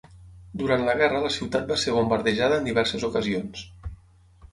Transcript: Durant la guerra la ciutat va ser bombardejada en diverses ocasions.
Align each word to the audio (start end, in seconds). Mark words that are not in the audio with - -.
Durant 0.59 0.85
la 0.85 0.95
guerra 1.01 1.19
la 1.25 1.29
ciutat 1.35 1.67
va 1.71 1.77
ser 1.81 1.93
bombardejada 1.97 2.57
en 2.61 2.65
diverses 2.71 3.05
ocasions. 3.09 3.63